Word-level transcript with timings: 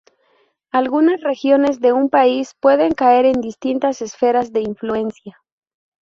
Algunas 0.71 1.21
regiones 1.21 1.79
de 1.79 1.93
un 1.93 2.09
país 2.09 2.55
pueden 2.59 2.93
caer 2.95 3.25
en 3.25 3.39
distintas 3.39 4.01
esferas 4.01 4.51
de 4.51 4.61
influencia. 4.61 5.37